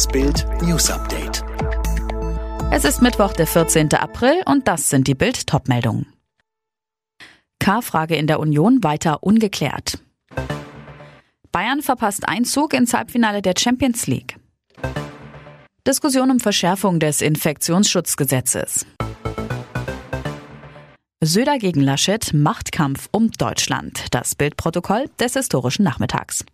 [0.00, 1.44] Das Bild News Update.
[2.72, 3.92] Es ist Mittwoch, der 14.
[3.92, 6.06] April und das sind die Bild Topmeldungen.
[7.58, 9.98] K-Frage in der Union weiter ungeklärt.
[11.52, 14.38] Bayern verpasst Einzug ins Halbfinale der Champions League.
[15.86, 18.86] Diskussion um Verschärfung des Infektionsschutzgesetzes.
[21.22, 24.06] Söder gegen Laschet, Machtkampf um Deutschland.
[24.10, 26.46] Das Bildprotokoll des historischen Nachmittags.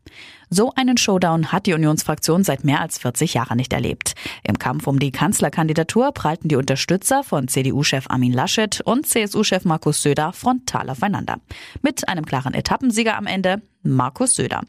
[0.50, 4.14] So einen Showdown hat die Unionsfraktion seit mehr als 40 Jahren nicht erlebt.
[4.42, 10.02] Im Kampf um die Kanzlerkandidatur prallten die Unterstützer von CDU-Chef Armin Laschet und CSU-Chef Markus
[10.02, 11.36] Söder frontal aufeinander.
[11.82, 14.62] Mit einem klaren Etappensieger am Ende, Markus Söder.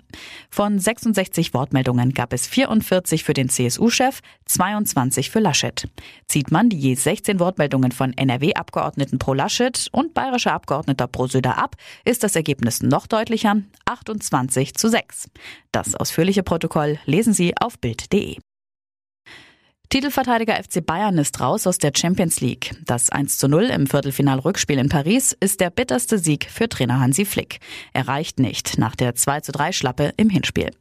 [0.50, 5.88] Von 66 Wortmeldungen gab es 44 für den CSU-Chef, 22 für Laschet.
[6.28, 11.58] Zieht man die je 16 Wortmeldungen von NRW-Abgeordneten pro Laschet und bayerischer Abgeordneter pro Söder
[11.58, 11.76] ab,
[12.06, 15.30] ist das Ergebnis noch deutlicher, 28 zu 6.
[15.72, 18.38] Das ausführliche Protokoll lesen Sie auf Bild.de.
[19.90, 22.76] Titelverteidiger FC Bayern ist raus aus der Champions League.
[22.84, 27.24] Das 1 zu 0 im Viertelfinal-Rückspiel in Paris ist der bitterste Sieg für Trainer Hansi
[27.24, 27.62] Flick.
[27.94, 30.72] Er reicht nicht nach der 2 zu 3 Schlappe im Hinspiel.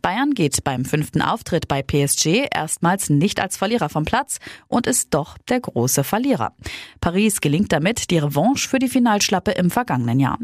[0.00, 5.12] Bayern geht beim fünften Auftritt bei PSG erstmals nicht als Verlierer vom Platz und ist
[5.12, 6.54] doch der große Verlierer.
[7.02, 10.38] Paris gelingt damit die Revanche für die Finalschlappe im vergangenen Jahr.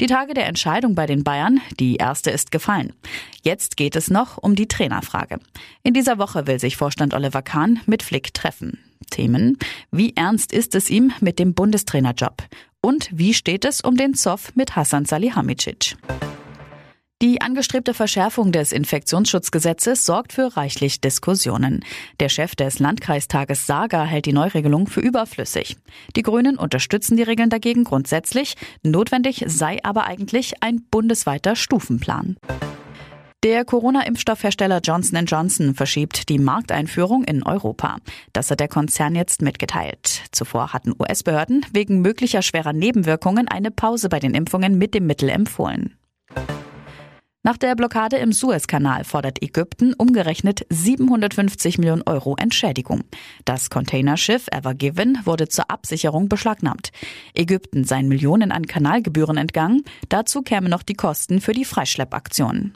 [0.00, 2.92] Die Tage der Entscheidung bei den Bayern, die erste ist gefallen.
[3.42, 5.38] Jetzt geht es noch um die Trainerfrage.
[5.82, 7.42] In dieser Woche will sich Vorstand Oliver
[7.86, 8.78] mit Flick treffen.
[9.10, 9.56] Themen.
[9.90, 12.42] Wie ernst ist es ihm mit dem Bundestrainerjob?
[12.80, 15.96] Und wie steht es um den Zoff mit Hassan Salihamidzic?
[17.22, 21.82] Die angestrebte Verschärfung des Infektionsschutzgesetzes sorgt für reichlich Diskussionen.
[22.20, 25.78] Der Chef des Landkreistages Saga hält die Neuregelung für überflüssig.
[26.14, 28.54] Die Grünen unterstützen die Regeln dagegen grundsätzlich.
[28.82, 32.36] Notwendig sei aber eigentlich ein bundesweiter Stufenplan.
[33.46, 37.98] Der Corona-Impfstoffhersteller Johnson Johnson verschiebt die Markteinführung in Europa.
[38.32, 40.22] Das hat der Konzern jetzt mitgeteilt.
[40.32, 45.28] Zuvor hatten US-Behörden wegen möglicher schwerer Nebenwirkungen eine Pause bei den Impfungen mit dem Mittel
[45.28, 45.96] empfohlen.
[47.44, 53.04] Nach der Blockade im Suezkanal fordert Ägypten umgerechnet 750 Millionen Euro Entschädigung.
[53.44, 56.90] Das Containerschiff Ever Given wurde zur Absicherung beschlagnahmt.
[57.32, 59.84] Ägypten seien Millionen an Kanalgebühren entgangen.
[60.08, 62.74] Dazu kämen noch die Kosten für die Freischleppaktionen.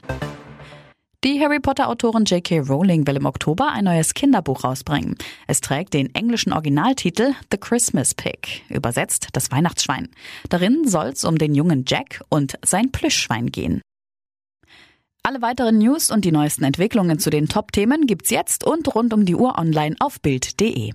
[1.22, 2.60] Die Harry Potter-Autorin J.K.
[2.60, 5.16] Rowling will im Oktober ein neues Kinderbuch rausbringen.
[5.46, 10.08] Es trägt den englischen Originaltitel The Christmas Pig, übersetzt das Weihnachtsschwein.
[10.48, 13.82] Darin soll es um den jungen Jack und sein Plüschschwein gehen.
[15.22, 19.26] Alle weiteren News und die neuesten Entwicklungen zu den Top-Themen gibt's jetzt und rund um
[19.26, 20.92] die Uhr online auf Bild.de.